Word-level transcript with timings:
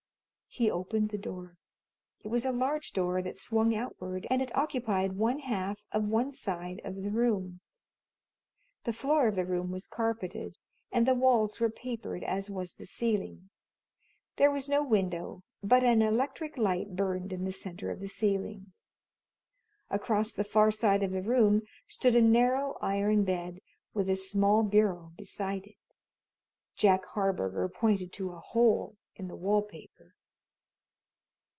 He 0.53 0.69
opened 0.69 1.11
the 1.11 1.17
door. 1.17 1.55
It 2.25 2.27
was 2.27 2.43
a 2.43 2.51
large 2.51 2.91
door 2.91 3.21
that 3.21 3.37
swung 3.37 3.73
outward, 3.73 4.27
and 4.29 4.41
it 4.41 4.53
occupied 4.53 5.13
one 5.13 5.39
half 5.39 5.81
of 5.93 6.03
one 6.09 6.33
side 6.33 6.81
of 6.83 7.01
the 7.01 7.09
room. 7.09 7.61
The 8.83 8.91
floor 8.91 9.29
of 9.29 9.37
the 9.37 9.45
room 9.45 9.71
was 9.71 9.87
carpeted, 9.87 10.57
and 10.91 11.07
the 11.07 11.15
walls 11.15 11.61
were 11.61 11.69
papered, 11.69 12.21
as 12.25 12.49
was 12.49 12.75
the 12.75 12.85
ceiling. 12.85 13.49
There 14.35 14.51
was 14.51 14.67
no 14.67 14.83
window, 14.83 15.41
but 15.63 15.85
an 15.85 16.01
electric 16.01 16.57
light 16.57 16.97
burned 16.97 17.31
in 17.31 17.45
the 17.45 17.53
center 17.53 17.89
of 17.89 18.01
the 18.01 18.09
ceiling. 18.09 18.73
Across 19.89 20.33
the 20.33 20.43
far 20.43 20.69
side 20.69 21.01
of 21.01 21.11
the 21.11 21.21
room 21.21 21.61
stood 21.87 22.13
a 22.17 22.21
narrow 22.21 22.77
iron 22.81 23.23
bed, 23.23 23.61
with 23.93 24.09
a 24.09 24.17
small 24.17 24.63
bureau 24.63 25.13
beside 25.15 25.65
it. 25.65 25.77
Jack 26.75 27.05
Harburger 27.05 27.69
pointed 27.69 28.11
to 28.11 28.33
a 28.33 28.39
hole 28.41 28.97
in 29.15 29.29
the 29.29 29.37
wall 29.37 29.61
paper. 29.61 30.13